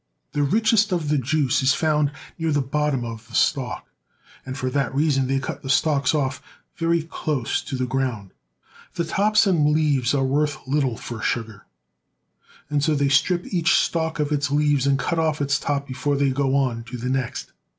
[0.31, 3.85] The richest of the juice is found near the bottom of the stalk,
[4.47, 6.41] and for that reason they cut the stalks off
[6.75, 8.31] very close to the ground.
[8.95, 11.67] The tops and leaves are worth little for sugar,
[12.67, 16.15] and so they strip each stalk of its leaves and cut off its top before
[16.17, 17.51] they go on to the next.